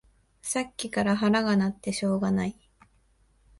[0.41, 2.57] さっきから腹が鳴ってしょうがない